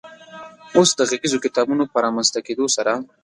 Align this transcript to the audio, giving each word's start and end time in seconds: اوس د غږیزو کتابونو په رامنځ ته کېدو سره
اوس 0.75 0.89
د 0.97 1.01
غږیزو 1.09 1.43
کتابونو 1.45 1.83
په 1.91 1.97
رامنځ 2.05 2.27
ته 2.33 2.39
کېدو 2.47 2.65
سره 2.75 2.93